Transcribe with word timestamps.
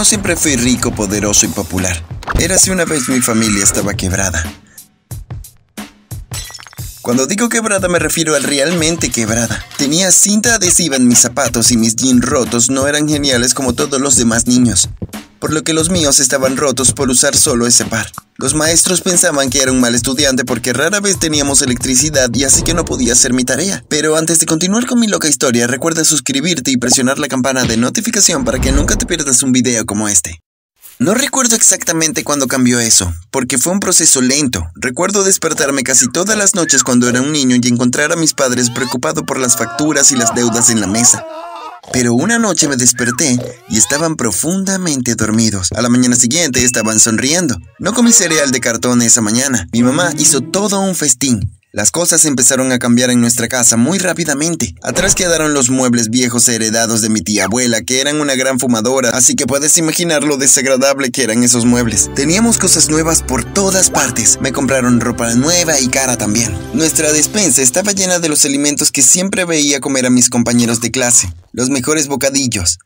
No 0.00 0.06
siempre 0.06 0.34
fui 0.34 0.56
rico, 0.56 0.94
poderoso 0.94 1.44
y 1.44 1.50
popular. 1.50 1.94
Era 2.38 2.56
si 2.56 2.70
una 2.70 2.86
vez 2.86 3.10
mi 3.10 3.20
familia 3.20 3.62
estaba 3.62 3.92
quebrada. 3.92 4.42
Cuando 7.02 7.26
digo 7.26 7.50
quebrada 7.50 7.86
me 7.86 7.98
refiero 7.98 8.34
al 8.34 8.44
realmente 8.44 9.10
quebrada. 9.10 9.62
Tenía 9.76 10.10
cinta 10.10 10.54
adhesiva 10.54 10.96
en 10.96 11.06
mis 11.06 11.18
zapatos 11.18 11.70
y 11.70 11.76
mis 11.76 11.96
jeans 11.96 12.24
rotos 12.24 12.70
no 12.70 12.88
eran 12.88 13.10
geniales 13.10 13.52
como 13.52 13.74
todos 13.74 14.00
los 14.00 14.16
demás 14.16 14.46
niños, 14.46 14.88
por 15.40 15.52
lo 15.52 15.64
que 15.64 15.72
los 15.72 15.90
míos 15.90 16.20
estaban 16.20 16.56
rotos 16.56 16.92
por 16.92 17.08
usar 17.10 17.36
solo 17.36 17.66
ese 17.66 17.84
par. 17.86 18.12
Los 18.36 18.54
maestros 18.54 19.00
pensaban 19.00 19.50
que 19.50 19.60
era 19.60 19.72
un 19.72 19.80
mal 19.80 19.94
estudiante 19.94 20.44
porque 20.44 20.72
rara 20.72 21.00
vez 21.00 21.18
teníamos 21.18 21.62
electricidad 21.62 22.30
y 22.32 22.44
así 22.44 22.62
que 22.62 22.74
no 22.74 22.84
podía 22.84 23.14
hacer 23.14 23.32
mi 23.32 23.44
tarea. 23.44 23.84
Pero 23.88 24.16
antes 24.16 24.38
de 24.38 24.46
continuar 24.46 24.86
con 24.86 25.00
mi 25.00 25.08
loca 25.08 25.28
historia, 25.28 25.66
recuerda 25.66 26.04
suscribirte 26.04 26.70
y 26.70 26.76
presionar 26.76 27.18
la 27.18 27.28
campana 27.28 27.64
de 27.64 27.76
notificación 27.76 28.44
para 28.44 28.60
que 28.60 28.72
nunca 28.72 28.96
te 28.96 29.06
pierdas 29.06 29.42
un 29.42 29.52
video 29.52 29.84
como 29.84 30.08
este. 30.08 30.40
No 31.00 31.14
recuerdo 31.14 31.56
exactamente 31.56 32.24
cuándo 32.24 32.46
cambió 32.46 32.78
eso, 32.78 33.10
porque 33.30 33.56
fue 33.56 33.72
un 33.72 33.80
proceso 33.80 34.20
lento. 34.20 34.70
Recuerdo 34.74 35.24
despertarme 35.24 35.82
casi 35.82 36.06
todas 36.10 36.36
las 36.36 36.54
noches 36.54 36.84
cuando 36.84 37.08
era 37.08 37.22
un 37.22 37.32
niño 37.32 37.56
y 37.56 37.68
encontrar 37.68 38.12
a 38.12 38.16
mis 38.16 38.34
padres 38.34 38.68
preocupado 38.68 39.24
por 39.24 39.38
las 39.38 39.56
facturas 39.56 40.12
y 40.12 40.16
las 40.16 40.34
deudas 40.34 40.68
en 40.68 40.78
la 40.78 40.86
mesa. 40.86 41.24
Pero 41.92 42.14
una 42.14 42.38
noche 42.38 42.68
me 42.68 42.76
desperté 42.76 43.38
y 43.68 43.76
estaban 43.78 44.16
profundamente 44.16 45.14
dormidos. 45.14 45.72
A 45.72 45.82
la 45.82 45.88
mañana 45.88 46.16
siguiente 46.16 46.62
estaban 46.64 47.00
sonriendo. 47.00 47.56
No 47.78 47.92
comí 47.92 48.12
cereal 48.12 48.50
de 48.50 48.60
cartón 48.60 49.02
esa 49.02 49.20
mañana. 49.20 49.66
Mi 49.72 49.82
mamá 49.82 50.12
hizo 50.18 50.40
todo 50.40 50.80
un 50.80 50.94
festín. 50.94 51.59
Las 51.72 51.92
cosas 51.92 52.24
empezaron 52.24 52.72
a 52.72 52.80
cambiar 52.80 53.10
en 53.10 53.20
nuestra 53.20 53.46
casa 53.46 53.76
muy 53.76 53.98
rápidamente. 53.98 54.74
Atrás 54.82 55.14
quedaron 55.14 55.54
los 55.54 55.70
muebles 55.70 56.10
viejos 56.10 56.48
heredados 56.48 57.00
de 57.00 57.10
mi 57.10 57.20
tía 57.20 57.44
abuela, 57.44 57.80
que 57.82 58.00
eran 58.00 58.20
una 58.20 58.34
gran 58.34 58.58
fumadora, 58.58 59.10
así 59.10 59.36
que 59.36 59.46
puedes 59.46 59.78
imaginar 59.78 60.24
lo 60.24 60.36
desagradable 60.36 61.12
que 61.12 61.22
eran 61.22 61.44
esos 61.44 61.66
muebles. 61.66 62.10
Teníamos 62.16 62.58
cosas 62.58 62.90
nuevas 62.90 63.22
por 63.22 63.44
todas 63.44 63.88
partes. 63.88 64.38
Me 64.40 64.50
compraron 64.50 64.98
ropa 64.98 65.32
nueva 65.36 65.78
y 65.78 65.86
cara 65.86 66.18
también. 66.18 66.52
Nuestra 66.74 67.12
despensa 67.12 67.62
estaba 67.62 67.92
llena 67.92 68.18
de 68.18 68.28
los 68.28 68.44
alimentos 68.44 68.90
que 68.90 69.02
siempre 69.02 69.44
veía 69.44 69.78
comer 69.78 70.06
a 70.06 70.10
mis 70.10 70.28
compañeros 70.28 70.80
de 70.80 70.90
clase. 70.90 71.32
Los 71.52 71.70
mejores 71.70 72.08
bocadillos. 72.08 72.80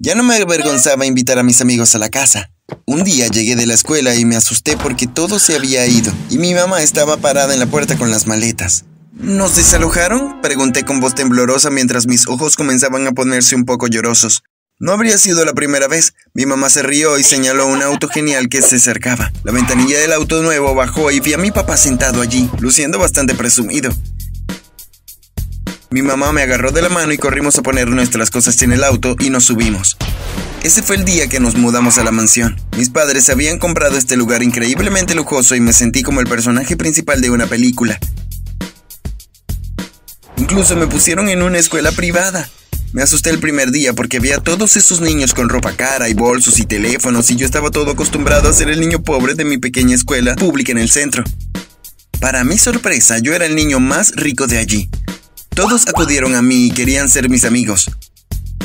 Ya 0.00 0.16
no 0.16 0.24
me 0.24 0.34
avergonzaba 0.34 1.06
invitar 1.06 1.38
a 1.38 1.44
mis 1.44 1.60
amigos 1.60 1.94
a 1.94 1.98
la 1.98 2.08
casa. 2.08 2.50
Un 2.84 3.04
día 3.04 3.28
llegué 3.28 3.54
de 3.54 3.66
la 3.66 3.74
escuela 3.74 4.16
y 4.16 4.24
me 4.24 4.34
asusté 4.34 4.76
porque 4.76 5.06
todo 5.06 5.38
se 5.38 5.54
había 5.54 5.86
ido 5.86 6.12
y 6.30 6.38
mi 6.38 6.52
mamá 6.52 6.82
estaba 6.82 7.16
parada 7.16 7.54
en 7.54 7.60
la 7.60 7.66
puerta 7.66 7.96
con 7.96 8.10
las 8.10 8.26
maletas. 8.26 8.84
¿Nos 9.12 9.54
desalojaron? 9.54 10.40
Pregunté 10.42 10.82
con 10.82 10.98
voz 10.98 11.14
temblorosa 11.14 11.70
mientras 11.70 12.08
mis 12.08 12.26
ojos 12.26 12.56
comenzaban 12.56 13.06
a 13.06 13.12
ponerse 13.12 13.54
un 13.54 13.64
poco 13.64 13.86
llorosos. 13.86 14.42
No 14.80 14.90
habría 14.90 15.16
sido 15.16 15.44
la 15.44 15.52
primera 15.52 15.86
vez. 15.86 16.14
Mi 16.34 16.44
mamá 16.44 16.68
se 16.68 16.82
rió 16.82 17.16
y 17.16 17.22
señaló 17.22 17.68
un 17.68 17.80
auto 17.80 18.08
genial 18.08 18.48
que 18.48 18.60
se 18.62 18.76
acercaba. 18.76 19.30
La 19.44 19.52
ventanilla 19.52 20.00
del 20.00 20.12
auto 20.12 20.42
nuevo 20.42 20.74
bajó 20.74 21.12
y 21.12 21.20
vi 21.20 21.34
a 21.34 21.38
mi 21.38 21.52
papá 21.52 21.76
sentado 21.76 22.20
allí, 22.20 22.50
luciendo 22.58 22.98
bastante 22.98 23.34
presumido. 23.36 23.90
Mi 25.94 26.02
mamá 26.02 26.32
me 26.32 26.42
agarró 26.42 26.72
de 26.72 26.82
la 26.82 26.88
mano 26.88 27.12
y 27.12 27.18
corrimos 27.18 27.56
a 27.56 27.62
poner 27.62 27.86
nuestras 27.86 28.28
cosas 28.28 28.60
en 28.62 28.72
el 28.72 28.82
auto 28.82 29.14
y 29.20 29.30
nos 29.30 29.44
subimos. 29.44 29.96
Ese 30.64 30.82
fue 30.82 30.96
el 30.96 31.04
día 31.04 31.28
que 31.28 31.38
nos 31.38 31.54
mudamos 31.54 31.98
a 31.98 32.02
la 32.02 32.10
mansión. 32.10 32.60
Mis 32.76 32.90
padres 32.90 33.30
habían 33.30 33.60
comprado 33.60 33.96
este 33.96 34.16
lugar 34.16 34.42
increíblemente 34.42 35.14
lujoso 35.14 35.54
y 35.54 35.60
me 35.60 35.72
sentí 35.72 36.02
como 36.02 36.20
el 36.20 36.26
personaje 36.26 36.76
principal 36.76 37.20
de 37.20 37.30
una 37.30 37.46
película. 37.46 38.00
Incluso 40.36 40.74
me 40.74 40.88
pusieron 40.88 41.28
en 41.28 41.42
una 41.42 41.58
escuela 41.58 41.92
privada. 41.92 42.50
Me 42.92 43.02
asusté 43.02 43.30
el 43.30 43.38
primer 43.38 43.70
día 43.70 43.92
porque 43.92 44.18
vi 44.18 44.32
a 44.32 44.38
todos 44.38 44.76
esos 44.76 45.00
niños 45.00 45.32
con 45.32 45.48
ropa 45.48 45.74
cara 45.76 46.08
y 46.08 46.14
bolsos 46.14 46.58
y 46.58 46.64
teléfonos 46.66 47.30
y 47.30 47.36
yo 47.36 47.46
estaba 47.46 47.70
todo 47.70 47.92
acostumbrado 47.92 48.48
a 48.48 48.52
ser 48.52 48.68
el 48.68 48.80
niño 48.80 49.04
pobre 49.04 49.34
de 49.34 49.44
mi 49.44 49.58
pequeña 49.58 49.94
escuela 49.94 50.34
pública 50.34 50.72
en 50.72 50.78
el 50.78 50.90
centro. 50.90 51.22
Para 52.18 52.42
mi 52.42 52.58
sorpresa, 52.58 53.18
yo 53.20 53.32
era 53.32 53.46
el 53.46 53.54
niño 53.54 53.78
más 53.78 54.10
rico 54.16 54.48
de 54.48 54.58
allí. 54.58 54.90
Todos 55.54 55.86
acudieron 55.86 56.34
a 56.34 56.42
mí 56.42 56.66
y 56.66 56.70
querían 56.72 57.08
ser 57.08 57.28
mis 57.28 57.44
amigos. 57.44 57.88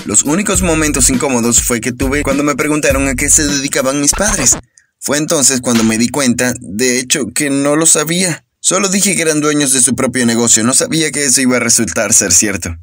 Los 0.06 0.24
únicos 0.24 0.64
momentos 0.64 1.12
incómodos 1.12 1.62
fue 1.62 1.82
que 1.82 1.92
tuve 1.92 2.24
cuando 2.24 2.44
me 2.44 2.56
preguntaron 2.56 3.08
a 3.08 3.14
qué 3.14 3.30
se 3.30 3.46
dedicaban 3.46 4.02
mis 4.02 4.12
padres. 4.12 4.58
Fue 5.00 5.20
entonces 5.20 5.62
cuando 5.62 5.84
me 5.84 6.00
di 6.00 6.10
cuenta, 6.10 6.56
de 6.60 7.00
hecho, 7.00 7.28
que 7.28 7.52
no 7.52 7.76
lo 7.76 7.86
sabía. 7.86 8.44
Solo 8.60 8.90
dije 8.90 9.16
que 9.16 9.22
eran 9.22 9.40
dueños 9.40 9.72
de 9.72 9.82
su 9.82 9.94
propio 9.94 10.26
negocio, 10.26 10.64
no 10.64 10.74
sabía 10.74 11.12
que 11.12 11.26
eso 11.26 11.42
iba 11.42 11.58
a 11.58 11.60
resultar 11.60 12.12
ser 12.12 12.32
cierto. 12.32 12.76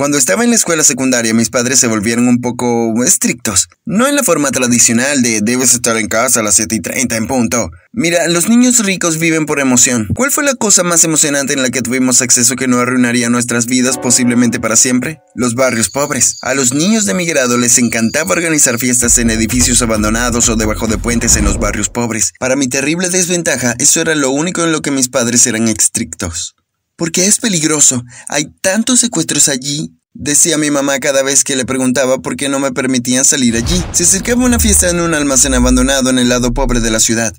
Cuando 0.00 0.16
estaba 0.16 0.44
en 0.44 0.48
la 0.48 0.56
escuela 0.56 0.82
secundaria, 0.82 1.34
mis 1.34 1.50
padres 1.50 1.78
se 1.78 1.86
volvieron 1.86 2.26
un 2.26 2.40
poco 2.40 2.94
estrictos. 3.04 3.68
No 3.84 4.08
en 4.08 4.16
la 4.16 4.22
forma 4.22 4.50
tradicional 4.50 5.20
de 5.20 5.42
debes 5.42 5.74
estar 5.74 5.94
en 5.98 6.08
casa 6.08 6.40
a 6.40 6.42
las 6.42 6.54
7 6.54 6.74
y 6.74 6.80
30 6.80 7.16
en 7.18 7.26
punto. 7.26 7.70
Mira, 7.92 8.26
los 8.28 8.48
niños 8.48 8.78
ricos 8.78 9.18
viven 9.18 9.44
por 9.44 9.60
emoción. 9.60 10.08
¿Cuál 10.14 10.30
fue 10.30 10.42
la 10.42 10.54
cosa 10.54 10.84
más 10.84 11.04
emocionante 11.04 11.52
en 11.52 11.60
la 11.60 11.68
que 11.68 11.82
tuvimos 11.82 12.22
acceso 12.22 12.56
que 12.56 12.66
no 12.66 12.78
arruinaría 12.78 13.28
nuestras 13.28 13.66
vidas 13.66 13.98
posiblemente 13.98 14.58
para 14.58 14.76
siempre? 14.76 15.20
Los 15.34 15.54
barrios 15.54 15.90
pobres. 15.90 16.38
A 16.40 16.54
los 16.54 16.72
niños 16.72 17.04
de 17.04 17.12
mi 17.12 17.26
grado 17.26 17.58
les 17.58 17.76
encantaba 17.76 18.32
organizar 18.32 18.78
fiestas 18.78 19.18
en 19.18 19.28
edificios 19.28 19.82
abandonados 19.82 20.48
o 20.48 20.56
debajo 20.56 20.86
de 20.86 20.96
puentes 20.96 21.36
en 21.36 21.44
los 21.44 21.58
barrios 21.58 21.90
pobres. 21.90 22.32
Para 22.38 22.56
mi 22.56 22.68
terrible 22.68 23.10
desventaja, 23.10 23.74
eso 23.78 24.00
era 24.00 24.14
lo 24.14 24.30
único 24.30 24.64
en 24.64 24.72
lo 24.72 24.80
que 24.80 24.92
mis 24.92 25.10
padres 25.10 25.46
eran 25.46 25.68
estrictos. 25.68 26.54
Porque 27.00 27.24
es 27.24 27.38
peligroso. 27.38 28.04
Hay 28.28 28.52
tantos 28.60 29.00
secuestros 29.00 29.48
allí. 29.48 29.90
Decía 30.12 30.58
mi 30.58 30.70
mamá 30.70 30.98
cada 30.98 31.22
vez 31.22 31.44
que 31.44 31.56
le 31.56 31.64
preguntaba 31.64 32.18
por 32.18 32.36
qué 32.36 32.50
no 32.50 32.60
me 32.60 32.72
permitían 32.72 33.24
salir 33.24 33.56
allí. 33.56 33.82
Se 33.92 34.02
acercaba 34.02 34.44
una 34.44 34.58
fiesta 34.58 34.90
en 34.90 35.00
un 35.00 35.14
almacén 35.14 35.54
abandonado 35.54 36.10
en 36.10 36.18
el 36.18 36.28
lado 36.28 36.52
pobre 36.52 36.80
de 36.80 36.90
la 36.90 37.00
ciudad. 37.00 37.34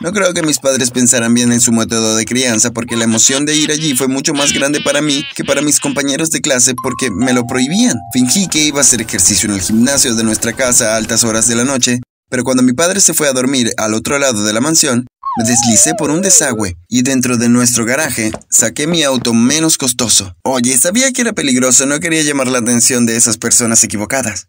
No 0.00 0.14
creo 0.14 0.32
que 0.32 0.40
mis 0.42 0.60
padres 0.60 0.90
pensaran 0.92 1.34
bien 1.34 1.52
en 1.52 1.60
su 1.60 1.72
método 1.72 2.16
de 2.16 2.24
crianza 2.24 2.70
porque 2.70 2.96
la 2.96 3.04
emoción 3.04 3.44
de 3.44 3.54
ir 3.54 3.70
allí 3.70 3.94
fue 3.94 4.08
mucho 4.08 4.32
más 4.32 4.54
grande 4.54 4.80
para 4.80 5.02
mí 5.02 5.22
que 5.36 5.44
para 5.44 5.60
mis 5.60 5.78
compañeros 5.78 6.30
de 6.30 6.40
clase 6.40 6.72
porque 6.82 7.10
me 7.10 7.34
lo 7.34 7.46
prohibían. 7.46 7.98
Fingí 8.14 8.48
que 8.48 8.60
iba 8.60 8.78
a 8.78 8.80
hacer 8.80 9.02
ejercicio 9.02 9.46
en 9.46 9.56
el 9.56 9.60
gimnasio 9.60 10.14
de 10.14 10.24
nuestra 10.24 10.54
casa 10.54 10.94
a 10.94 10.96
altas 10.96 11.22
horas 11.22 11.46
de 11.48 11.56
la 11.56 11.66
noche, 11.66 12.00
pero 12.30 12.44
cuando 12.44 12.62
mi 12.62 12.72
padre 12.72 13.02
se 13.02 13.12
fue 13.12 13.28
a 13.28 13.34
dormir 13.34 13.72
al 13.76 13.92
otro 13.92 14.18
lado 14.18 14.42
de 14.42 14.54
la 14.54 14.62
mansión, 14.62 15.06
me 15.36 15.44
deslicé 15.44 15.94
por 15.94 16.10
un 16.10 16.20
desagüe 16.20 16.76
y 16.88 17.02
dentro 17.02 17.36
de 17.36 17.48
nuestro 17.48 17.84
garaje 17.84 18.32
saqué 18.50 18.86
mi 18.86 19.02
auto 19.02 19.32
menos 19.32 19.78
costoso. 19.78 20.36
Oye, 20.42 20.76
sabía 20.76 21.12
que 21.12 21.22
era 21.22 21.32
peligroso, 21.32 21.86
no 21.86 22.00
quería 22.00 22.22
llamar 22.22 22.48
la 22.48 22.58
atención 22.58 23.06
de 23.06 23.16
esas 23.16 23.38
personas 23.38 23.82
equivocadas. 23.82 24.48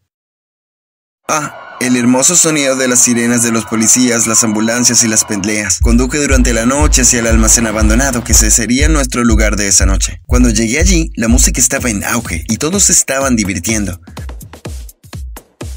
Ah, 1.28 1.78
el 1.80 1.96
hermoso 1.96 2.36
sonido 2.36 2.76
de 2.76 2.90
las 2.90 3.04
sirenas 3.04 3.44
de 3.44 3.52
los 3.52 3.66
policías, 3.66 4.28
las 4.28 4.44
ambulancias 4.44 5.04
y 5.04 5.08
las 5.08 5.24
pendleas. 5.24 5.80
Conduje 5.80 6.18
durante 6.20 6.54
la 6.54 6.66
noche 6.66 7.02
hacia 7.02 7.20
el 7.20 7.28
almacén 7.28 7.66
abandonado, 7.66 8.24
que 8.26 8.34
se 8.34 8.52
sería 8.52 8.90
nuestro 8.90 9.24
lugar 9.24 9.56
de 9.56 9.70
esa 9.70 9.86
noche. 9.86 10.22
Cuando 10.26 10.50
llegué 10.50 10.80
allí, 10.80 11.12
la 11.16 11.30
música 11.30 11.62
estaba 11.62 11.90
en 11.90 12.04
auge 12.04 12.44
y 12.50 12.58
todos 12.58 12.90
estaban 12.90 13.38
divirtiendo. 13.38 14.02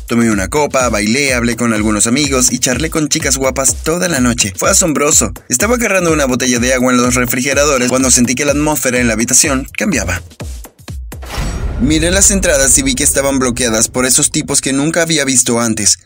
Tomé 0.07 0.31
una 0.31 0.47
copa, 0.47 0.89
bailé, 0.89 1.35
hablé 1.35 1.57
con 1.57 1.73
algunos 1.73 2.07
amigos 2.07 2.53
y 2.53 2.61
charlé 2.61 2.91
con 2.91 3.09
chicas 3.09 3.37
guapas 3.37 3.83
toda 3.83 4.09
la 4.09 4.21
noche. 4.21 4.53
Fue 4.57 4.71
asombroso. 4.71 5.33
Estaba 5.49 5.75
agarrando 5.75 6.13
una 6.13 6.27
botella 6.27 6.61
de 6.61 6.75
agua 6.75 6.93
en 6.93 6.99
los 6.99 7.17
refrigeradores 7.17 7.89
cuando 7.89 8.13
sentí 8.13 8.37
que 8.37 8.45
la 8.45 8.53
atmósfera 8.53 9.01
en 9.01 9.09
la 9.09 9.15
habitación 9.15 9.67
cambiaba. 9.77 10.23
Miré 11.81 12.13
las 12.13 12.31
entradas 12.31 12.79
y 12.79 12.83
vi 12.83 12.95
que 12.95 13.03
estaban 13.03 13.41
bloqueadas 13.41 13.89
por 13.89 14.07
esos 14.07 14.31
tipos 14.31 14.61
que 14.61 14.73
nunca 14.73 15.03
había 15.03 15.25
visto 15.25 15.61
antes. 15.61 15.99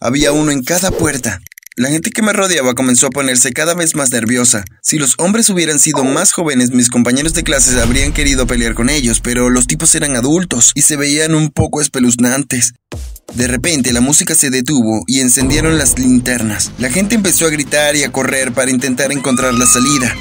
Había 0.00 0.30
uno 0.30 0.52
en 0.52 0.62
cada 0.62 0.92
puerta. 0.92 1.40
La 1.78 1.90
gente 1.90 2.10
que 2.10 2.22
me 2.22 2.32
rodeaba 2.32 2.72
comenzó 2.72 3.08
a 3.08 3.10
ponerse 3.10 3.52
cada 3.52 3.74
vez 3.74 3.94
más 3.94 4.10
nerviosa. 4.10 4.64
Si 4.80 4.98
los 4.98 5.12
hombres 5.18 5.50
hubieran 5.50 5.78
sido 5.78 6.04
más 6.04 6.32
jóvenes, 6.32 6.70
mis 6.70 6.88
compañeros 6.88 7.34
de 7.34 7.42
clases 7.42 7.76
habrían 7.76 8.14
querido 8.14 8.46
pelear 8.46 8.72
con 8.72 8.88
ellos, 8.88 9.20
pero 9.20 9.50
los 9.50 9.66
tipos 9.66 9.94
eran 9.94 10.16
adultos 10.16 10.72
y 10.74 10.80
se 10.80 10.96
veían 10.96 11.34
un 11.34 11.50
poco 11.50 11.82
espeluznantes. 11.82 12.72
De 13.34 13.46
repente 13.46 13.92
la 13.92 14.00
música 14.00 14.34
se 14.34 14.48
detuvo 14.48 15.04
y 15.06 15.20
encendieron 15.20 15.76
las 15.76 15.98
linternas. 15.98 16.72
La 16.78 16.88
gente 16.88 17.14
empezó 17.14 17.44
a 17.44 17.50
gritar 17.50 17.94
y 17.94 18.04
a 18.04 18.10
correr 18.10 18.52
para 18.52 18.70
intentar 18.70 19.12
encontrar 19.12 19.52
la 19.52 19.66
salida. 19.66 20.16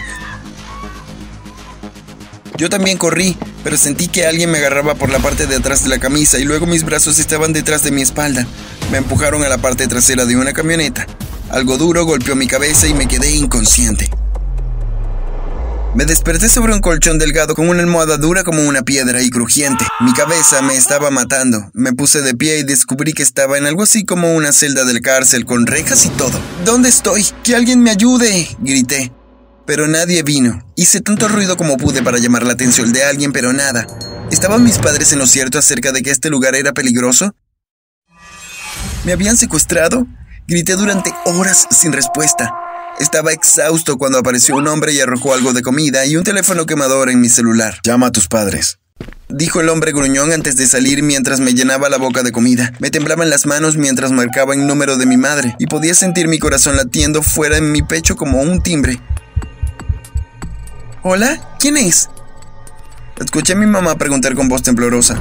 Yo 2.58 2.70
también 2.70 2.98
corrí, 2.98 3.38
pero 3.64 3.78
sentí 3.78 4.10
que 4.10 4.28
alguien 4.28 4.52
me 4.52 4.58
agarraba 4.58 4.96
por 4.96 5.10
la 5.10 5.20
parte 5.20 5.48
de 5.48 5.56
atrás 5.56 5.84
de 5.84 5.90
la 5.90 6.00
camisa 6.00 6.38
y 6.38 6.44
luego 6.44 6.66
mis 6.66 6.84
brazos 6.84 7.18
estaban 7.18 7.54
detrás 7.54 7.82
de 7.82 7.92
mi 7.92 8.02
espalda. 8.02 8.46
Me 8.92 8.98
empujaron 8.98 9.42
a 9.46 9.48
la 9.48 9.58
parte 9.58 9.88
trasera 9.88 10.26
de 10.26 10.36
una 10.36 10.52
camioneta. 10.52 11.08
Algo 11.50 11.78
duro 11.78 12.06
golpeó 12.06 12.36
mi 12.36 12.48
cabeza 12.48 12.88
y 12.88 12.94
me 12.94 13.08
quedé 13.08 13.32
inconsciente. 13.32 14.10
Me 15.96 16.04
desperté 16.04 16.50
sobre 16.50 16.74
un 16.74 16.82
colchón 16.82 17.20
delgado 17.20 17.56
con 17.56 17.70
una 17.70 17.82
almohada 17.82 18.18
dura 18.18 18.44
como 18.44 18.64
una 18.64 18.82
piedra 18.82 19.22
y 19.22 19.30
crujiente. 19.30 19.86
Mi 20.02 20.12
cabeza 20.12 20.62
me 20.62 20.76
estaba 20.76 21.10
matando. 21.10 21.70
Me 21.74 21.94
puse 21.94 22.22
de 22.22 22.36
pie 22.36 22.60
y 22.60 22.64
descubrí 22.64 23.14
que 23.14 23.24
estaba 23.24 23.58
en 23.58 23.66
algo 23.66 23.84
así 23.84 24.04
como 24.04 24.36
una 24.36 24.52
celda 24.52 24.84
del 24.84 25.00
cárcel 25.00 25.46
con 25.46 25.66
rejas 25.66 26.06
y 26.06 26.10
todo. 26.10 26.38
¿Dónde 26.66 26.90
estoy? 26.90 27.26
¡Que 27.44 27.56
alguien 27.56 27.82
me 27.82 27.92
ayude! 27.92 28.50
grité. 28.60 29.14
Pero 29.66 29.88
nadie 29.88 30.22
vino. 30.24 30.70
Hice 30.76 31.00
tanto 31.00 31.30
ruido 31.30 31.56
como 31.56 31.78
pude 31.78 32.04
para 32.04 32.18
llamar 32.18 32.44
la 32.44 32.54
atención 32.54 32.92
de 32.92 33.06
alguien, 33.06 33.32
pero 33.32 33.54
nada. 33.54 33.88
¿Estaban 34.32 34.64
mis 34.64 34.80
padres 34.80 35.14
en 35.14 35.20
lo 35.20 35.28
cierto 35.28 35.60
acerca 35.60 35.94
de 35.94 36.02
que 36.02 36.12
este 36.12 36.30
lugar 36.30 36.56
era 36.56 36.74
peligroso? 36.74 37.34
¿Me 39.06 39.14
habían 39.14 39.38
secuestrado? 39.38 40.06
Grité 40.48 40.76
durante 40.76 41.12
horas 41.26 41.68
sin 41.72 41.92
respuesta. 41.92 42.54
Estaba 43.00 43.32
exhausto 43.32 43.98
cuando 43.98 44.20
apareció 44.20 44.56
un 44.56 44.68
hombre 44.68 44.94
y 44.94 45.00
arrojó 45.02 45.34
algo 45.34 45.54
de 45.54 45.64
comida 45.64 46.06
y 46.06 46.18
un 46.18 46.24
teléfono 46.24 46.68
quemador 46.68 47.10
en 47.10 47.20
mi 47.20 47.30
celular. 47.30 47.80
Llama 47.84 48.08
a 48.08 48.12
tus 48.12 48.28
padres. 48.28 48.78
Dijo 49.28 49.60
el 49.60 49.70
hombre 49.70 49.92
gruñón 49.92 50.32
antes 50.32 50.56
de 50.56 50.68
salir 50.68 51.02
mientras 51.02 51.40
me 51.40 51.56
llenaba 51.56 51.90
la 51.90 51.98
boca 51.98 52.22
de 52.22 52.32
comida. 52.32 52.74
Me 52.78 52.92
temblaban 52.92 53.32
las 53.32 53.48
manos 53.48 53.76
mientras 53.76 54.12
marcaba 54.12 54.54
el 54.54 54.68
número 54.68 54.98
de 54.98 55.08
mi 55.08 55.18
madre 55.18 55.56
y 55.58 55.66
podía 55.66 55.96
sentir 55.96 56.28
mi 56.28 56.38
corazón 56.38 56.76
latiendo 56.78 57.24
fuera 57.24 57.58
en 57.58 57.72
mi 57.72 57.82
pecho 57.82 58.16
como 58.16 58.40
un 58.40 58.62
timbre. 58.62 59.02
¿Hola? 61.02 61.58
¿Quién 61.58 61.76
es? 61.76 62.12
Escuché 63.20 63.54
a 63.54 63.56
mi 63.56 63.66
mamá 63.66 63.96
preguntar 63.98 64.36
con 64.36 64.48
voz 64.48 64.62
temblorosa. 64.62 65.18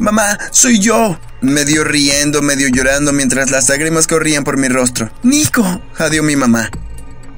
Mamá, 0.00 0.38
soy 0.50 0.80
yo. 0.80 1.18
Medio 1.46 1.84
riendo, 1.84 2.42
medio 2.42 2.68
llorando 2.68 3.12
mientras 3.12 3.50
las 3.50 3.68
lágrimas 3.68 4.08
corrían 4.08 4.42
por 4.42 4.56
mi 4.56 4.66
rostro. 4.66 5.10
Nico, 5.22 5.80
adió 5.96 6.24
mi 6.24 6.34
mamá. 6.34 6.70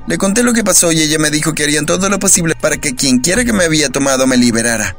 Le 0.06 0.16
conté 0.16 0.42
lo 0.42 0.54
que 0.54 0.64
pasó 0.64 0.90
y 0.92 1.02
ella 1.02 1.18
me 1.18 1.30
dijo 1.30 1.52
que 1.52 1.64
harían 1.64 1.84
todo 1.84 2.08
lo 2.08 2.18
posible 2.18 2.54
para 2.58 2.78
que 2.78 2.94
quien 2.94 3.18
quiera 3.18 3.44
que 3.44 3.52
me 3.52 3.64
había 3.64 3.90
tomado 3.90 4.26
me 4.26 4.38
liberara. 4.38 4.96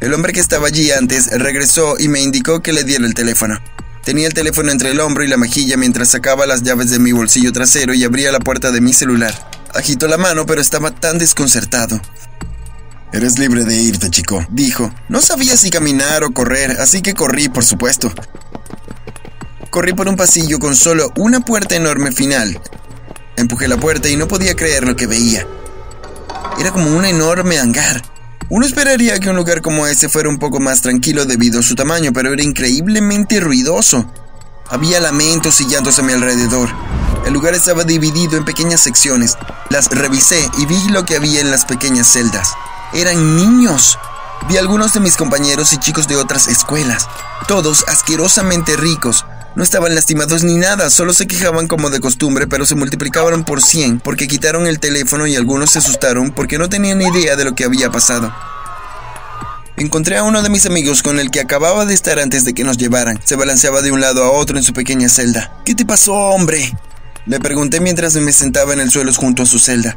El 0.00 0.14
hombre 0.14 0.32
que 0.32 0.38
estaba 0.38 0.68
allí 0.68 0.92
antes 0.92 1.26
regresó 1.26 1.96
y 1.98 2.06
me 2.06 2.20
indicó 2.20 2.62
que 2.62 2.72
le 2.72 2.84
diera 2.84 3.04
el 3.04 3.14
teléfono. 3.14 3.58
Tenía 4.04 4.28
el 4.28 4.34
teléfono 4.34 4.70
entre 4.70 4.90
el 4.92 5.00
hombro 5.00 5.24
y 5.24 5.28
la 5.28 5.36
mejilla 5.36 5.76
mientras 5.76 6.10
sacaba 6.10 6.46
las 6.46 6.62
llaves 6.62 6.90
de 6.90 7.00
mi 7.00 7.10
bolsillo 7.10 7.50
trasero 7.52 7.94
y 7.94 8.04
abría 8.04 8.30
la 8.30 8.38
puerta 8.38 8.70
de 8.70 8.80
mi 8.80 8.92
celular. 8.92 9.34
Agitó 9.74 10.06
la 10.06 10.18
mano, 10.18 10.46
pero 10.46 10.60
estaba 10.60 10.92
tan 10.92 11.18
desconcertado. 11.18 12.00
Eres 13.14 13.38
libre 13.38 13.62
de 13.62 13.76
irte, 13.76 14.10
chico, 14.10 14.44
dijo. 14.50 14.92
No 15.08 15.20
sabía 15.20 15.56
si 15.56 15.70
caminar 15.70 16.24
o 16.24 16.32
correr, 16.32 16.72
así 16.80 17.00
que 17.00 17.14
corrí, 17.14 17.48
por 17.48 17.64
supuesto. 17.64 18.12
Corrí 19.70 19.92
por 19.92 20.08
un 20.08 20.16
pasillo 20.16 20.58
con 20.58 20.74
solo 20.74 21.12
una 21.16 21.38
puerta 21.38 21.76
enorme 21.76 22.10
final, 22.10 22.60
Empujé 23.36 23.68
la 23.68 23.76
puerta 23.76 24.08
y 24.08 24.16
no 24.16 24.26
podía 24.26 24.56
creer 24.56 24.84
lo 24.84 24.96
que 24.96 25.06
veía. 25.06 25.46
Era 26.58 26.72
como 26.72 26.90
un 26.96 27.04
enorme 27.04 27.60
hangar. 27.60 28.02
Uno 28.48 28.66
esperaría 28.66 29.20
que 29.20 29.30
un 29.30 29.36
lugar 29.36 29.62
como 29.62 29.86
ese 29.86 30.08
fuera 30.08 30.28
un 30.28 30.40
poco 30.40 30.58
más 30.58 30.82
tranquilo 30.82 31.24
debido 31.24 31.60
a 31.60 31.62
su 31.62 31.76
tamaño, 31.76 32.12
pero 32.12 32.32
era 32.32 32.42
increíblemente 32.42 33.38
ruidoso. 33.38 34.12
Había 34.70 34.98
lamentos 34.98 35.60
y 35.60 35.68
llantos 35.68 36.00
a 36.00 36.02
mi 36.02 36.14
alrededor. 36.14 36.68
El 37.26 37.32
lugar 37.32 37.54
estaba 37.54 37.84
dividido 37.84 38.36
en 38.36 38.44
pequeñas 38.44 38.80
secciones. 38.80 39.36
Las 39.70 39.88
revisé 39.90 40.50
y 40.58 40.66
vi 40.66 40.88
lo 40.90 41.04
que 41.04 41.14
había 41.14 41.40
en 41.40 41.52
las 41.52 41.64
pequeñas 41.64 42.08
celdas. 42.08 42.54
Eran 42.94 43.36
niños. 43.36 43.98
Vi 44.48 44.56
algunos 44.56 44.92
de 44.92 45.00
mis 45.00 45.16
compañeros 45.16 45.72
y 45.72 45.78
chicos 45.78 46.06
de 46.08 46.16
otras 46.16 46.48
escuelas, 46.48 47.08
todos 47.48 47.84
asquerosamente 47.88 48.76
ricos, 48.76 49.24
no 49.56 49.62
estaban 49.62 49.94
lastimados 49.94 50.42
ni 50.42 50.56
nada, 50.56 50.90
solo 50.90 51.14
se 51.14 51.28
quejaban 51.28 51.68
como 51.68 51.88
de 51.88 52.00
costumbre, 52.00 52.48
pero 52.48 52.66
se 52.66 52.74
multiplicaban 52.74 53.44
por 53.44 53.62
100 53.62 54.00
porque 54.00 54.26
quitaron 54.26 54.66
el 54.66 54.80
teléfono 54.80 55.28
y 55.28 55.36
algunos 55.36 55.70
se 55.70 55.78
asustaron 55.78 56.32
porque 56.32 56.58
no 56.58 56.68
tenían 56.68 57.00
idea 57.00 57.36
de 57.36 57.44
lo 57.44 57.54
que 57.54 57.62
había 57.62 57.88
pasado. 57.88 58.34
Encontré 59.76 60.16
a 60.16 60.24
uno 60.24 60.42
de 60.42 60.48
mis 60.48 60.66
amigos 60.66 61.04
con 61.04 61.20
el 61.20 61.30
que 61.30 61.40
acababa 61.40 61.84
de 61.84 61.94
estar 61.94 62.18
antes 62.18 62.44
de 62.44 62.52
que 62.52 62.64
nos 62.64 62.78
llevaran. 62.78 63.20
Se 63.24 63.36
balanceaba 63.36 63.80
de 63.80 63.92
un 63.92 64.00
lado 64.00 64.24
a 64.24 64.30
otro 64.32 64.56
en 64.56 64.64
su 64.64 64.72
pequeña 64.72 65.08
celda. 65.08 65.52
¿Qué 65.64 65.76
te 65.76 65.84
pasó, 65.84 66.14
hombre? 66.14 66.72
Le 67.26 67.38
pregunté 67.38 67.80
mientras 67.80 68.16
me 68.16 68.32
sentaba 68.32 68.72
en 68.72 68.80
el 68.80 68.90
suelo 68.90 69.12
junto 69.14 69.44
a 69.44 69.46
su 69.46 69.60
celda. 69.60 69.96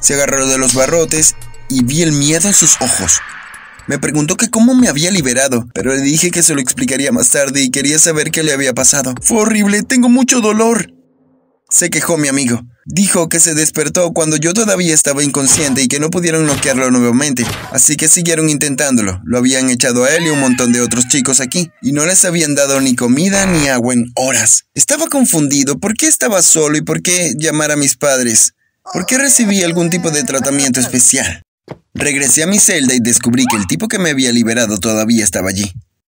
Se 0.00 0.14
agarró 0.14 0.46
de 0.46 0.58
los 0.58 0.74
barrotes 0.74 1.34
y 1.72 1.82
vi 1.84 2.02
el 2.02 2.12
miedo 2.12 2.48
en 2.48 2.54
sus 2.54 2.80
ojos. 2.80 3.20
Me 3.88 3.98
preguntó 3.98 4.36
que 4.36 4.50
cómo 4.50 4.74
me 4.74 4.88
había 4.88 5.10
liberado, 5.10 5.66
pero 5.74 5.94
le 5.94 6.02
dije 6.02 6.30
que 6.30 6.42
se 6.42 6.54
lo 6.54 6.60
explicaría 6.60 7.10
más 7.10 7.30
tarde 7.30 7.62
y 7.62 7.70
quería 7.70 7.98
saber 7.98 8.30
qué 8.30 8.42
le 8.42 8.52
había 8.52 8.74
pasado. 8.74 9.14
Fue 9.22 9.38
horrible, 9.38 9.82
tengo 9.82 10.08
mucho 10.08 10.40
dolor. 10.40 10.92
Se 11.68 11.90
quejó 11.90 12.16
mi 12.16 12.28
amigo. 12.28 12.60
Dijo 12.84 13.28
que 13.28 13.40
se 13.40 13.54
despertó 13.54 14.12
cuando 14.12 14.36
yo 14.36 14.54
todavía 14.54 14.92
estaba 14.92 15.22
inconsciente 15.22 15.82
y 15.82 15.88
que 15.88 16.00
no 16.00 16.10
pudieron 16.10 16.46
noquearlo 16.46 16.90
nuevamente, 16.90 17.44
así 17.70 17.96
que 17.96 18.08
siguieron 18.08 18.48
intentándolo. 18.48 19.20
Lo 19.24 19.38
habían 19.38 19.70
echado 19.70 20.04
a 20.04 20.10
él 20.10 20.26
y 20.26 20.30
un 20.30 20.40
montón 20.40 20.72
de 20.72 20.80
otros 20.80 21.08
chicos 21.08 21.40
aquí, 21.40 21.70
y 21.80 21.92
no 21.92 22.04
les 22.06 22.24
habían 22.24 22.54
dado 22.54 22.80
ni 22.80 22.96
comida 22.96 23.46
ni 23.46 23.68
agua 23.68 23.94
en 23.94 24.12
horas. 24.16 24.64
Estaba 24.74 25.06
confundido, 25.06 25.78
¿por 25.78 25.94
qué 25.94 26.06
estaba 26.06 26.42
solo 26.42 26.76
y 26.76 26.82
por 26.82 27.02
qué 27.02 27.34
llamar 27.38 27.70
a 27.70 27.76
mis 27.76 27.96
padres? 27.96 28.54
¿Por 28.92 29.06
qué 29.06 29.16
recibí 29.16 29.62
algún 29.62 29.88
tipo 29.88 30.10
de 30.10 30.24
tratamiento 30.24 30.80
especial? 30.80 31.42
Regresé 31.94 32.42
a 32.42 32.46
mi 32.46 32.58
celda 32.58 32.94
y 32.94 33.00
descubrí 33.00 33.44
que 33.50 33.56
el 33.56 33.66
tipo 33.66 33.88
que 33.88 33.98
me 33.98 34.10
había 34.10 34.32
liberado 34.32 34.78
todavía 34.78 35.24
estaba 35.24 35.50
allí. 35.50 35.72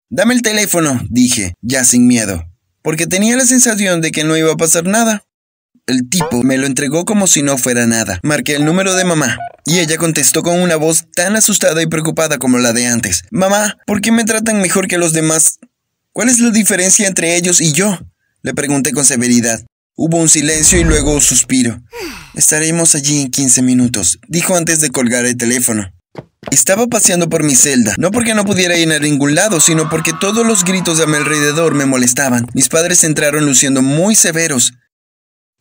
Dame 0.10 0.34
el 0.34 0.42
teléfono, 0.42 1.02
dije, 1.10 1.54
ya 1.62 1.84
sin 1.84 2.08
miedo, 2.08 2.44
porque 2.82 3.08
tenía 3.08 3.38
la 3.38 3.46
sensación 3.46 4.02
de 4.02 4.12
que 4.12 4.24
no 4.24 4.36
iba 4.38 4.52
a 4.52 4.58
pasar 4.58 4.86
nada. 4.86 5.24
El 5.88 6.10
tipo 6.10 6.44
me 6.44 6.58
lo 6.58 6.68
entregó 6.68 7.06
como 7.06 7.26
si 7.26 7.42
no 7.42 7.58
fuera 7.58 7.88
nada. 7.88 8.20
Marqué 8.24 8.56
el 8.56 8.66
número 8.66 8.94
de 8.96 9.06
mamá 9.06 9.38
y 9.66 9.80
ella 9.80 9.98
contestó 9.98 10.44
con 10.44 10.60
una 10.60 10.76
voz 10.76 11.06
tan 11.16 11.36
asustada 11.36 11.82
y 11.82 11.88
preocupada 11.88 12.38
como 12.38 12.58
la 12.60 12.74
de 12.74 12.88
antes. 12.88 13.24
Mamá, 13.32 13.78
¿por 13.88 14.02
qué 14.02 14.12
me 14.12 14.24
tratan 14.24 14.62
mejor 14.62 14.88
que 14.88 14.98
los 14.98 15.14
demás? 15.14 15.60
¿Cuál 16.12 16.30
es 16.30 16.40
la 16.40 16.52
diferencia 16.52 17.08
entre 17.08 17.36
ellos 17.36 17.62
y 17.62 17.72
yo? 17.72 17.98
Le 18.42 18.54
pregunté 18.54 18.92
con 18.92 19.06
severidad. 19.06 19.66
Hubo 20.02 20.16
un 20.16 20.30
silencio 20.30 20.80
y 20.80 20.86
luego 20.86 21.12
un 21.12 21.20
suspiro. 21.20 21.82
Estaremos 22.34 22.96
allí 22.96 23.20
en 23.20 23.32
15 23.32 23.62
minutos, 23.64 24.18
dijo 24.30 24.56
antes 24.56 24.80
de 24.80 24.92
colgar 24.92 25.26
el 25.26 25.36
teléfono. 25.36 25.92
Estaba 26.52 26.88
paseando 26.88 27.28
por 27.28 27.44
mi 27.44 27.54
celda, 27.54 27.96
no 27.98 28.10
porque 28.10 28.34
no 28.34 28.46
pudiera 28.46 28.78
ir 28.78 28.90
a 28.94 29.00
ningún 29.00 29.36
lado, 29.36 29.60
sino 29.60 29.90
porque 29.90 30.14
todos 30.18 30.48
los 30.48 30.64
gritos 30.64 31.02
a 31.02 31.06
mi 31.06 31.18
alrededor 31.18 31.76
me 31.76 31.86
molestaban. 31.86 32.48
Mis 32.54 32.70
padres 32.70 33.04
entraron 33.04 33.46
luciendo 33.46 33.82
muy 33.82 34.16
severos. 34.16 34.72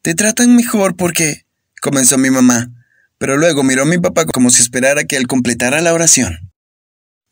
Te 0.02 0.14
tratan 0.14 0.54
mejor 0.54 0.94
porque... 0.94 1.44
comenzó 1.82 2.16
mi 2.16 2.30
mamá, 2.30 2.70
pero 3.18 3.36
luego 3.38 3.64
miró 3.64 3.82
a 3.82 3.86
mi 3.86 3.98
papá 3.98 4.24
como 4.24 4.50
si 4.50 4.62
esperara 4.62 5.02
que 5.02 5.16
él 5.16 5.26
completara 5.26 5.80
la 5.80 5.92
oración. 5.92 6.52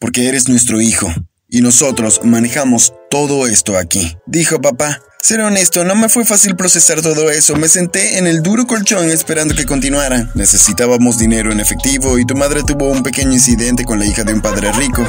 Porque 0.01 0.27
eres 0.27 0.49
nuestro 0.49 0.81
hijo, 0.81 1.15
y 1.49 1.61
nosotros 1.61 2.21
manejamos 2.25 2.93
todo 3.11 3.47
esto 3.47 3.79
aquí, 3.79 4.17
dijo 4.27 4.61
papá. 4.61 5.01
Ser 5.23 5.41
honesto, 5.41 5.85
no 5.85 5.97
me 5.97 6.09
fue 6.09 6.25
fácil 6.25 6.55
procesar 6.55 7.03
todo 7.03 7.31
eso. 7.31 7.57
Me 7.57 7.69
senté 7.69 8.19
en 8.19 8.29
el 8.29 8.45
duro 8.45 8.67
colchón 8.67 9.11
esperando 9.11 9.57
que 9.57 9.67
continuara. 9.67 10.31
Necesitábamos 10.37 11.19
dinero 11.19 11.51
en 11.51 11.59
efectivo 11.59 12.17
y 12.19 12.25
tu 12.25 12.37
madre 12.37 12.63
tuvo 12.63 12.89
un 12.91 13.03
pequeño 13.03 13.33
incidente 13.33 13.85
con 13.85 13.99
la 13.99 14.07
hija 14.07 14.23
de 14.23 14.35
un 14.35 14.41
padre 14.41 14.71
rico. 14.71 15.03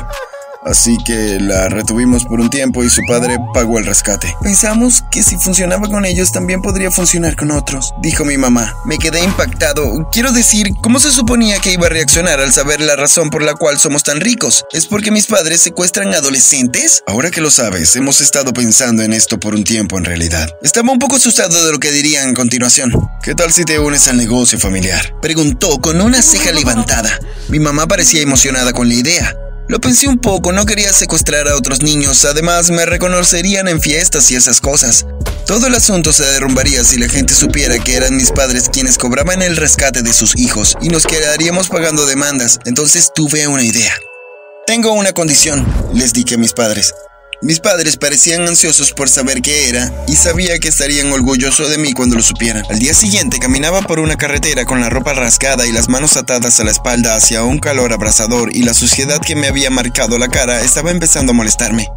Así 0.67 0.97
que 1.05 1.39
la 1.39 1.69
retuvimos 1.69 2.25
por 2.25 2.41
un 2.41 2.49
tiempo 2.49 2.83
y 2.83 2.89
su 2.89 3.01
padre 3.07 3.37
pagó 3.53 3.79
el 3.79 3.85
rescate. 3.85 4.35
Pensamos 4.41 5.01
que 5.09 5.23
si 5.23 5.37
funcionaba 5.37 5.87
con 5.87 6.03
ellos 6.03 6.33
también 6.33 6.61
podría 6.61 6.91
funcionar 6.91 7.37
con 7.37 7.51
otros, 7.51 7.93
dijo 8.01 8.25
mi 8.25 8.37
mamá. 8.37 8.75
Me 8.85 8.97
quedé 8.97 9.23
impactado. 9.23 10.09
Quiero 10.11 10.33
decir, 10.33 10.73
¿cómo 10.81 10.99
se 10.99 11.11
suponía 11.11 11.59
que 11.59 11.71
iba 11.71 11.85
a 11.85 11.89
reaccionar 11.89 12.41
al 12.41 12.51
saber 12.51 12.81
la 12.81 12.97
razón 12.97 13.29
por 13.29 13.43
la 13.43 13.53
cual 13.53 13.79
somos 13.79 14.03
tan 14.03 14.19
ricos? 14.19 14.65
¿Es 14.73 14.87
porque 14.87 15.09
mis 15.09 15.27
padres 15.27 15.61
secuestran 15.61 16.13
adolescentes? 16.13 17.01
Ahora 17.07 17.31
que 17.31 17.39
lo 17.39 17.49
sabes, 17.49 17.95
hemos 17.95 18.19
estado 18.19 18.51
pensando 18.51 19.03
en 19.03 19.13
esto 19.13 19.39
por 19.39 19.55
un 19.55 19.63
tiempo 19.63 19.97
en 19.97 20.03
realidad. 20.03 20.49
Estaba 20.61 20.91
un 20.91 20.99
poco 20.99 21.15
asustado 21.15 21.65
de 21.65 21.71
lo 21.71 21.79
que 21.79 21.91
dirían 21.91 22.31
a 22.31 22.33
continuación. 22.33 22.91
¿Qué 23.23 23.35
tal 23.35 23.53
si 23.53 23.63
te 23.63 23.79
unes 23.79 24.09
al 24.09 24.17
negocio 24.17 24.59
familiar? 24.59 25.13
Preguntó 25.21 25.79
con 25.79 26.01
una 26.01 26.21
ceja 26.21 26.51
levantada. 26.51 27.17
Mi 27.47 27.59
mamá 27.59 27.87
parecía 27.87 28.21
emocionada 28.21 28.73
con 28.73 28.89
la 28.89 28.95
idea. 28.95 29.33
Lo 29.69 29.81
pensé 29.81 30.07
un 30.07 30.17
poco, 30.17 30.53
no 30.53 30.65
quería 30.65 30.93
secuestrar 30.93 31.49
a 31.49 31.55
otros 31.55 31.81
niños, 31.81 32.23
además 32.23 32.69
me 32.69 32.85
reconocerían 32.85 33.67
en 33.67 33.81
fiestas 33.81 34.31
y 34.31 34.35
esas 34.35 34.61
cosas. 34.61 35.05
Todo 35.45 35.67
el 35.67 35.75
asunto 35.75 36.13
se 36.13 36.23
derrumbaría 36.23 36.85
si 36.85 36.97
la 36.97 37.09
gente 37.09 37.33
supiera 37.33 37.77
que 37.77 37.95
eran 37.95 38.15
mis 38.15 38.31
padres 38.31 38.69
quienes 38.69 38.97
cobraban 38.97 39.41
el 39.41 39.57
rescate 39.57 40.03
de 40.03 40.13
sus 40.13 40.37
hijos 40.37 40.77
y 40.81 40.87
nos 40.87 41.05
quedaríamos 41.05 41.67
pagando 41.67 42.05
demandas, 42.05 42.59
entonces 42.65 43.11
tuve 43.13 43.45
una 43.47 43.63
idea. 43.63 43.93
Tengo 44.65 44.93
una 44.93 45.11
condición, 45.11 45.65
les 45.93 46.13
dije 46.13 46.35
a 46.35 46.37
mis 46.37 46.53
padres. 46.53 46.93
Mis 47.39 47.59
padres 47.59 47.97
parecían 47.97 48.47
ansiosos 48.47 48.93
por 48.93 49.09
saber 49.09 49.43
qué 49.43 49.69
era 49.69 49.93
y 50.07 50.15
sabía 50.15 50.57
que 50.57 50.69
estarían 50.69 51.11
orgullosos 51.11 51.69
de 51.69 51.77
mí 51.77 51.93
cuando 51.93 52.15
lo 52.15 52.23
supieran. 52.23 52.63
Al 52.67 52.79
día 52.79 52.95
siguiente 52.95 53.37
caminaba 53.37 53.83
por 53.83 53.99
una 53.99 54.17
carretera 54.17 54.65
con 54.65 54.81
la 54.81 54.89
ropa 54.89 55.13
rasgada 55.13 55.67
y 55.67 55.71
las 55.71 55.87
manos 55.87 56.17
atadas 56.17 56.59
a 56.59 56.63
la 56.63 56.71
espalda 56.71 57.15
hacia 57.15 57.43
un 57.43 57.59
calor 57.59 57.93
abrasador 57.93 58.55
y 58.55 58.63
la 58.63 58.73
suciedad 58.73 59.21
que 59.21 59.35
me 59.35 59.47
había 59.47 59.69
marcado 59.69 60.17
la 60.17 60.29
cara 60.29 60.61
estaba 60.61 60.89
empezando 60.89 61.31
a 61.31 61.35
molestarme. 61.35 61.87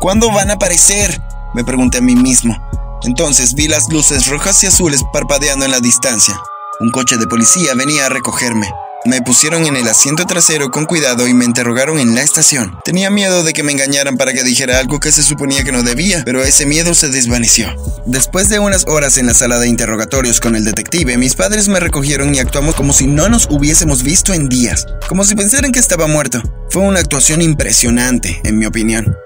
¿Cuándo 0.00 0.32
van 0.32 0.48
a 0.48 0.54
aparecer? 0.54 1.20
Me 1.54 1.62
pregunté 1.62 1.98
a 1.98 2.02
mí 2.02 2.16
mismo. 2.16 2.56
Entonces 3.02 3.52
vi 3.52 3.68
las 3.68 3.90
luces 3.90 4.28
rojas 4.28 4.64
y 4.64 4.66
azules 4.66 5.02
parpadeando 5.12 5.66
en 5.66 5.72
la 5.72 5.80
distancia. 5.80 6.40
Un 6.80 6.90
coche 6.90 7.18
de 7.18 7.26
policía 7.26 7.74
venía 7.74 8.06
a 8.06 8.08
recogerme. 8.08 8.72
Me 9.04 9.20
pusieron 9.20 9.66
en 9.66 9.74
el 9.74 9.88
asiento 9.88 10.26
trasero 10.26 10.70
con 10.70 10.86
cuidado 10.86 11.26
y 11.26 11.34
me 11.34 11.44
interrogaron 11.44 11.98
en 11.98 12.14
la 12.14 12.22
estación. 12.22 12.78
Tenía 12.84 13.10
miedo 13.10 13.42
de 13.42 13.52
que 13.52 13.64
me 13.64 13.72
engañaran 13.72 14.16
para 14.16 14.32
que 14.32 14.44
dijera 14.44 14.78
algo 14.78 15.00
que 15.00 15.10
se 15.10 15.24
suponía 15.24 15.64
que 15.64 15.72
no 15.72 15.82
debía, 15.82 16.22
pero 16.24 16.44
ese 16.44 16.66
miedo 16.66 16.94
se 16.94 17.08
desvaneció. 17.08 17.74
Después 18.06 18.48
de 18.48 18.60
unas 18.60 18.86
horas 18.86 19.18
en 19.18 19.26
la 19.26 19.34
sala 19.34 19.58
de 19.58 19.66
interrogatorios 19.66 20.38
con 20.38 20.54
el 20.54 20.64
detective, 20.64 21.18
mis 21.18 21.34
padres 21.34 21.66
me 21.66 21.80
recogieron 21.80 22.32
y 22.32 22.38
actuamos 22.38 22.76
como 22.76 22.92
si 22.92 23.08
no 23.08 23.28
nos 23.28 23.48
hubiésemos 23.50 24.04
visto 24.04 24.34
en 24.34 24.48
días, 24.48 24.86
como 25.08 25.24
si 25.24 25.34
pensaran 25.34 25.72
que 25.72 25.80
estaba 25.80 26.06
muerto. 26.06 26.40
Fue 26.70 26.82
una 26.82 27.00
actuación 27.00 27.42
impresionante, 27.42 28.40
en 28.44 28.56
mi 28.56 28.66
opinión. 28.66 29.16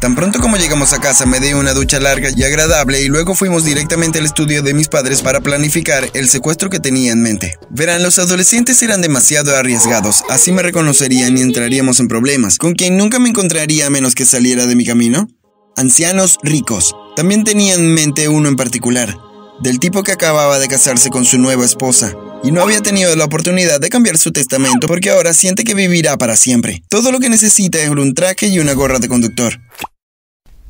Tan 0.00 0.14
pronto 0.14 0.40
como 0.40 0.56
llegamos 0.56 0.92
a 0.92 1.00
casa 1.00 1.26
me 1.26 1.40
di 1.40 1.54
una 1.54 1.72
ducha 1.72 1.98
larga 1.98 2.30
y 2.34 2.42
agradable 2.44 3.00
y 3.02 3.08
luego 3.08 3.34
fuimos 3.34 3.64
directamente 3.64 4.18
al 4.18 4.26
estudio 4.26 4.62
de 4.62 4.74
mis 4.74 4.88
padres 4.88 5.22
para 5.22 5.40
planificar 5.40 6.08
el 6.14 6.28
secuestro 6.28 6.70
que 6.70 6.80
tenía 6.80 7.12
en 7.12 7.22
mente. 7.22 7.54
Verán, 7.70 8.02
los 8.02 8.18
adolescentes 8.18 8.82
eran 8.82 9.00
demasiado 9.00 9.56
arriesgados, 9.56 10.24
así 10.28 10.52
me 10.52 10.62
reconocerían 10.62 11.36
y 11.38 11.40
entraríamos 11.40 12.00
en 12.00 12.08
problemas. 12.08 12.58
¿Con 12.58 12.74
quien 12.74 12.96
nunca 12.96 13.18
me 13.18 13.30
encontraría 13.30 13.86
a 13.86 13.90
menos 13.90 14.14
que 14.14 14.26
saliera 14.26 14.66
de 14.66 14.76
mi 14.76 14.84
camino? 14.84 15.28
Ancianos 15.76 16.38
ricos. 16.42 16.94
También 17.16 17.44
tenía 17.44 17.74
en 17.74 17.94
mente 17.94 18.28
uno 18.28 18.48
en 18.48 18.56
particular, 18.56 19.16
del 19.60 19.78
tipo 19.78 20.02
que 20.02 20.12
acababa 20.12 20.58
de 20.58 20.68
casarse 20.68 21.10
con 21.10 21.24
su 21.24 21.38
nueva 21.38 21.64
esposa 21.64 22.14
y 22.42 22.52
no 22.52 22.62
había 22.62 22.80
tenido 22.80 23.14
la 23.16 23.24
oportunidad 23.24 23.80
de 23.80 23.88
cambiar 23.88 24.18
su 24.18 24.30
testamento 24.30 24.86
porque 24.86 25.10
ahora 25.10 25.32
siente 25.32 25.64
que 25.64 25.74
vivirá 25.74 26.16
para 26.16 26.36
siempre. 26.36 26.82
Todo 26.88 27.10
lo 27.10 27.18
que 27.18 27.28
necesita 27.28 27.78
es 27.78 27.88
un 27.88 28.14
traje 28.14 28.46
y 28.48 28.58
una 28.58 28.74
gorra 28.74 28.98
de 28.98 29.08
conductor. 29.08 29.60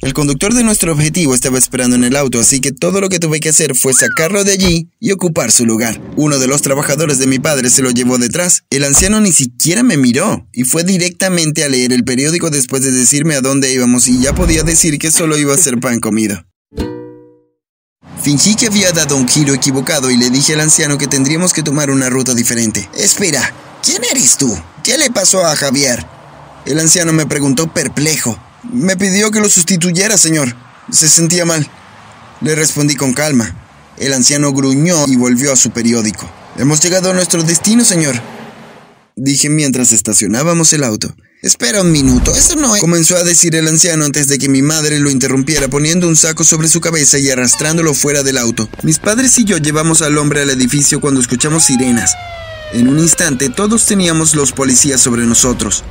El 0.03 0.12
conductor 0.12 0.53
de 0.53 0.62
nuestro 0.62 0.93
objetivo 0.93 1.35
estaba 1.35 1.57
esperando 1.57 1.97
en 1.97 2.05
el 2.05 2.17
auto, 2.17 2.38
así 2.38 2.61
que 2.61 2.71
todo 2.71 3.00
lo 3.00 3.09
que 3.09 3.19
tuve 3.19 3.41
que 3.41 3.49
hacer 3.49 3.75
fue 3.75 3.95
sacarlo 3.95 4.45
de 4.45 4.53
allí 4.53 4.91
y 5.00 5.12
ocupar 5.12 5.50
su 5.50 5.65
lugar. 5.65 6.00
Uno 6.17 6.38
de 6.38 6.47
los 6.47 6.61
trabajadores 6.61 7.19
de 7.19 7.26
mi 7.26 7.38
padre 7.38 7.71
se 7.71 7.81
lo 7.81 7.91
llevó 7.91 8.19
detrás. 8.19 8.65
El 8.69 8.85
anciano 8.85 9.21
ni 9.21 9.33
siquiera 9.33 9.83
me 9.83 9.97
miró 9.97 10.47
y 10.53 10.65
fue 10.65 10.85
directamente 10.85 11.65
a 11.65 11.69
leer 11.69 11.95
el 11.95 12.05
periódico 12.05 12.50
después 12.50 12.83
de 12.83 12.93
decirme 12.93 13.37
a 13.37 13.41
dónde 13.41 13.73
íbamos 13.73 14.07
y 14.07 14.21
ya 14.21 14.35
podía 14.35 14.62
decir 14.65 14.99
que 14.99 15.11
solo 15.11 15.38
iba 15.38 15.55
a 15.55 15.59
ser 15.59 15.81
pan 15.81 15.99
comido. 15.99 16.45
Fingí 18.23 18.55
que 18.55 18.67
había 18.67 18.93
dado 18.93 19.17
un 19.17 19.26
giro 19.26 19.55
equivocado 19.55 20.11
y 20.11 20.17
le 20.19 20.29
dije 20.29 20.55
al 20.55 20.61
anciano 20.61 20.99
que 20.99 21.07
tendríamos 21.07 21.55
que 21.55 21.62
tomar 21.62 21.91
una 21.91 22.11
ruta 22.11 22.35
diferente. 22.35 22.88
Espera, 22.99 23.55
¿quién 23.83 24.03
eres 24.11 24.37
tú? 24.37 24.55
¿Qué 24.85 24.99
le 24.99 25.11
pasó 25.11 25.47
a 25.47 25.57
Javier? 25.57 26.05
El 26.67 26.81
anciano 26.81 27.15
me 27.15 27.26
preguntó 27.26 27.73
perplejo. 27.73 28.38
Me 28.73 28.97
pidió 28.97 29.31
que 29.31 29.41
lo 29.41 29.49
sustituyera, 29.49 30.17
señor. 30.17 30.55
Se 30.91 31.09
sentía 31.09 31.45
mal. 31.45 31.69
Le 32.41 32.55
respondí 32.55 32.95
con 32.95 33.13
calma. 33.13 33.55
El 33.99 34.13
anciano 34.13 34.53
gruñó 34.53 35.07
y 35.07 35.17
volvió 35.17 35.53
a 35.53 35.57
su 35.57 35.71
periódico. 35.71 36.31
Hemos 36.59 36.81
llegado 36.81 37.11
a 37.11 37.15
nuestro 37.15 37.43
destino, 37.43 37.85
señor. 37.85 38.21
Dije 39.15 39.49
mientras 39.49 39.93
estacionábamos 39.93 40.73
el 40.73 40.85
auto. 40.85 41.15
Espera 41.43 41.83
un 41.83 41.93
minuto, 41.93 42.33
eso 42.33 42.57
no 42.57 42.75
es... 42.75 42.81
Comenzó 42.81 43.17
a 43.17 43.23
decir 43.23 43.55
el 43.55 43.69
anciano 43.69 44.05
antes 44.05 44.27
de 44.27 44.39
que 44.39 44.49
mi 44.49 44.63
madre 44.63 44.99
lo 44.99 45.11
interrumpiera 45.11 45.69
poniendo 45.69 46.09
un 46.09 46.17
saco 46.17 46.45
sobre 46.45 46.69
su 46.69 46.81
cabeza 46.81 47.19
y 47.19 47.31
arrastrándolo 47.31 47.95
fuera 47.95 48.23
del 48.23 48.37
auto. 48.37 48.69
Mis 48.83 48.99
padres 48.99 49.39
y 49.39 49.45
yo 49.45 49.59
llevamos 49.59 50.03
al 50.03 50.19
hombre 50.19 50.43
al 50.43 50.51
edificio 50.51 51.01
cuando 51.01 51.21
escuchamos 51.21 51.65
sirenas. 51.65 52.15
En 52.73 52.89
un 52.89 52.99
instante 52.99 53.49
todos 53.49 53.87
teníamos 53.87 54.35
los 54.35 54.53
policías 54.53 55.01
sobre 55.01 55.25
nosotros. 55.25 55.85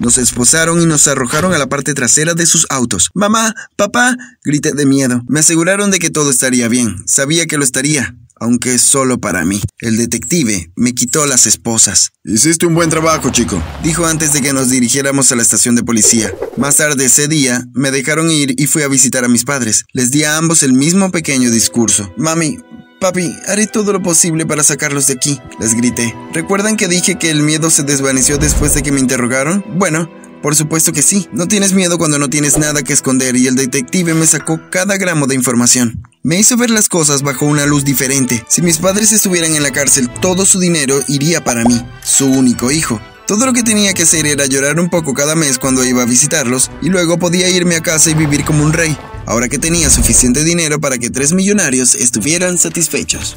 Nos 0.00 0.18
esposaron 0.18 0.82
y 0.82 0.86
nos 0.86 1.06
arrojaron 1.06 1.52
a 1.52 1.58
la 1.58 1.68
parte 1.68 1.94
trasera 1.94 2.34
de 2.34 2.46
sus 2.46 2.66
autos. 2.70 3.10
Mamá, 3.14 3.54
papá, 3.76 4.16
grité 4.42 4.72
de 4.72 4.86
miedo. 4.86 5.22
Me 5.28 5.40
aseguraron 5.40 5.90
de 5.90 5.98
que 5.98 6.10
todo 6.10 6.30
estaría 6.30 6.68
bien. 6.68 6.96
Sabía 7.06 7.46
que 7.46 7.58
lo 7.58 7.64
estaría 7.64 8.16
aunque 8.40 8.78
solo 8.78 9.20
para 9.20 9.44
mí. 9.44 9.60
El 9.78 9.98
detective 9.98 10.72
me 10.74 10.94
quitó 10.94 11.26
las 11.26 11.46
esposas. 11.46 12.10
Hiciste 12.24 12.66
un 12.66 12.74
buen 12.74 12.90
trabajo, 12.90 13.30
chico, 13.30 13.62
dijo 13.84 14.06
antes 14.06 14.32
de 14.32 14.40
que 14.40 14.52
nos 14.52 14.70
dirigiéramos 14.70 15.30
a 15.30 15.36
la 15.36 15.42
estación 15.42 15.76
de 15.76 15.84
policía. 15.84 16.32
Más 16.56 16.76
tarde 16.76 17.04
ese 17.04 17.28
día, 17.28 17.64
me 17.74 17.90
dejaron 17.90 18.30
ir 18.30 18.54
y 18.58 18.66
fui 18.66 18.82
a 18.82 18.88
visitar 18.88 19.24
a 19.24 19.28
mis 19.28 19.44
padres. 19.44 19.84
Les 19.92 20.10
di 20.10 20.24
a 20.24 20.38
ambos 20.38 20.62
el 20.62 20.72
mismo 20.72 21.10
pequeño 21.12 21.50
discurso. 21.50 22.12
Mami, 22.16 22.58
Papi, 23.00 23.34
haré 23.48 23.66
todo 23.66 23.94
lo 23.94 24.02
posible 24.02 24.44
para 24.44 24.62
sacarlos 24.62 25.06
de 25.06 25.14
aquí, 25.14 25.40
les 25.58 25.74
grité. 25.74 26.14
¿Recuerdan 26.34 26.76
que 26.76 26.86
dije 26.86 27.16
que 27.16 27.30
el 27.30 27.42
miedo 27.42 27.70
se 27.70 27.82
desvaneció 27.82 28.36
después 28.36 28.74
de 28.74 28.82
que 28.82 28.92
me 28.92 29.00
interrogaron? 29.00 29.64
Bueno, 29.78 30.10
por 30.42 30.54
supuesto 30.54 30.92
que 30.92 31.00
sí. 31.00 31.26
No 31.32 31.48
tienes 31.48 31.72
miedo 31.72 31.96
cuando 31.96 32.18
no 32.18 32.28
tienes 32.28 32.58
nada 32.58 32.82
que 32.82 32.92
esconder 32.92 33.36
y 33.36 33.46
el 33.46 33.54
detective 33.54 34.12
me 34.12 34.26
sacó 34.26 34.60
cada 34.70 34.98
gramo 34.98 35.26
de 35.26 35.34
información. 35.34 36.02
Me 36.22 36.38
hizo 36.38 36.58
ver 36.58 36.68
las 36.68 36.90
cosas 36.90 37.22
bajo 37.22 37.46
una 37.46 37.64
luz 37.64 37.86
diferente. 37.86 38.44
Si 38.48 38.60
mis 38.60 38.76
padres 38.76 39.12
estuvieran 39.12 39.56
en 39.56 39.62
la 39.62 39.70
cárcel, 39.70 40.10
todo 40.20 40.44
su 40.44 40.60
dinero 40.60 41.00
iría 41.08 41.42
para 41.42 41.64
mí, 41.64 41.82
su 42.04 42.26
único 42.26 42.70
hijo. 42.70 43.00
Todo 43.26 43.46
lo 43.46 43.54
que 43.54 43.62
tenía 43.62 43.94
que 43.94 44.02
hacer 44.02 44.26
era 44.26 44.44
llorar 44.44 44.78
un 44.78 44.90
poco 44.90 45.14
cada 45.14 45.36
mes 45.36 45.58
cuando 45.58 45.86
iba 45.86 46.02
a 46.02 46.06
visitarlos 46.06 46.70
y 46.82 46.90
luego 46.90 47.18
podía 47.18 47.48
irme 47.48 47.76
a 47.76 47.80
casa 47.80 48.10
y 48.10 48.14
vivir 48.14 48.44
como 48.44 48.64
un 48.64 48.72
rey, 48.72 48.94
ahora 49.26 49.48
que 49.48 49.58
tenía 49.58 49.90
suficiente 49.90 50.44
dinero 50.44 50.80
para 50.80 50.98
que 50.98 51.10
tres 51.10 51.32
millonarios 51.32 51.94
estuvieran 51.94 52.58
satisfechos. 52.58 53.36